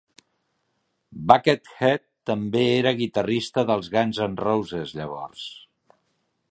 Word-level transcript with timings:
Buckethead 1.31 2.03
també 2.31 2.63
era 2.79 2.95
guitarrista 3.03 3.67
dels 3.73 3.93
Guns 3.97 4.25
N' 4.29 4.43
Roses 4.47 4.97
llavors. 5.03 5.45